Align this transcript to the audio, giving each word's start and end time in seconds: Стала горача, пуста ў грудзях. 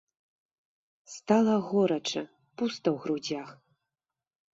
Стала 1.15 1.55
горача, 1.67 2.23
пуста 2.61 2.87
ў 2.95 3.05
грудзях. 3.05 3.49